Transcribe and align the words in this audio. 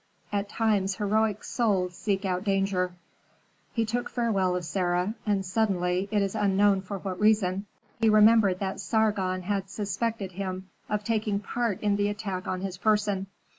At 0.33 0.49
times 0.49 0.95
heroic 0.95 1.43
souls 1.43 1.93
seek 1.95 2.25
out 2.25 2.43
danger. 2.43 2.93
He 3.71 3.85
took 3.85 4.09
farewell 4.09 4.55
of 4.55 4.65
Sarah, 4.65 5.13
and 5.27 5.45
suddenly, 5.45 6.09
it 6.11 6.23
is 6.23 6.33
unknown 6.33 6.81
for 6.81 6.97
what 6.97 7.19
reason, 7.19 7.67
he 7.99 8.09
remembered 8.09 8.57
that 8.57 8.79
Sargon 8.79 9.43
had 9.43 9.69
suspected 9.69 10.31
him 10.31 10.71
of 10.89 11.03
taking 11.03 11.39
part 11.39 11.79
in 11.83 11.97
the 11.97 12.09
attack 12.09 12.47
on 12.47 12.61
his 12.61 12.79
person. 12.79 13.27